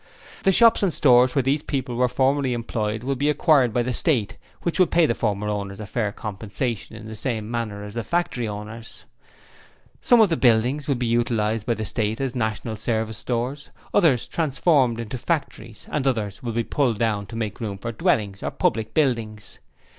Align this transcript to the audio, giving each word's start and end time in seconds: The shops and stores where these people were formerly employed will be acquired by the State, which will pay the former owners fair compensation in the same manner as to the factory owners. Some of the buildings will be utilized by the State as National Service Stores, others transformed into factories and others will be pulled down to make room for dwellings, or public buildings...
The 0.41 0.51
shops 0.51 0.81
and 0.81 0.91
stores 0.91 1.35
where 1.35 1.43
these 1.43 1.61
people 1.61 1.93
were 1.95 2.07
formerly 2.07 2.53
employed 2.55 3.03
will 3.03 3.13
be 3.13 3.29
acquired 3.29 3.71
by 3.71 3.83
the 3.83 3.93
State, 3.93 4.35
which 4.63 4.79
will 4.79 4.87
pay 4.87 5.05
the 5.05 5.13
former 5.13 5.47
owners 5.47 5.79
fair 5.87 6.11
compensation 6.11 6.95
in 6.95 7.05
the 7.05 7.13
same 7.13 7.51
manner 7.51 7.83
as 7.83 7.93
to 7.93 7.99
the 7.99 8.03
factory 8.03 8.47
owners. 8.47 9.05
Some 10.01 10.19
of 10.19 10.29
the 10.31 10.37
buildings 10.37 10.87
will 10.87 10.95
be 10.95 11.05
utilized 11.05 11.67
by 11.67 11.75
the 11.75 11.85
State 11.85 12.19
as 12.19 12.33
National 12.33 12.77
Service 12.77 13.19
Stores, 13.19 13.69
others 13.93 14.27
transformed 14.27 14.99
into 14.99 15.19
factories 15.19 15.87
and 15.91 16.07
others 16.07 16.41
will 16.41 16.53
be 16.53 16.63
pulled 16.63 16.97
down 16.97 17.27
to 17.27 17.35
make 17.35 17.59
room 17.61 17.77
for 17.77 17.91
dwellings, 17.91 18.41
or 18.41 18.49
public 18.49 18.95
buildings... 18.95 19.59